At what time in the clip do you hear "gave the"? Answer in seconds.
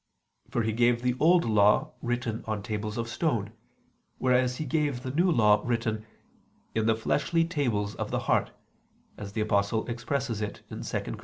0.73-1.13, 4.65-5.11